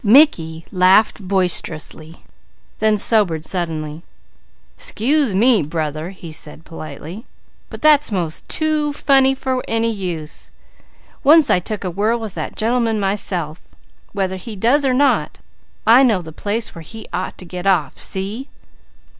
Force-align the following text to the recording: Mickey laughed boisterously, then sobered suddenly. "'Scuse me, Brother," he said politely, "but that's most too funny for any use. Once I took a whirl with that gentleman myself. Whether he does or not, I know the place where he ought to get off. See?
Mickey 0.03 0.65
laughed 0.71 1.27
boisterously, 1.27 2.23
then 2.79 2.97
sobered 2.97 3.45
suddenly. 3.45 4.01
"'Scuse 4.75 5.35
me, 5.35 5.61
Brother," 5.61 6.09
he 6.09 6.31
said 6.31 6.65
politely, 6.65 7.27
"but 7.69 7.83
that's 7.83 8.11
most 8.11 8.49
too 8.49 8.93
funny 8.93 9.35
for 9.35 9.63
any 9.67 9.91
use. 9.91 10.49
Once 11.23 11.51
I 11.51 11.59
took 11.59 11.83
a 11.83 11.91
whirl 11.91 12.17
with 12.19 12.33
that 12.33 12.55
gentleman 12.55 12.99
myself. 12.99 13.61
Whether 14.11 14.37
he 14.37 14.55
does 14.55 14.85
or 14.85 14.93
not, 14.95 15.39
I 15.85 16.01
know 16.01 16.23
the 16.23 16.31
place 16.31 16.73
where 16.73 16.81
he 16.81 17.07
ought 17.13 17.37
to 17.37 17.45
get 17.45 17.67
off. 17.67 17.99
See? 17.99 18.47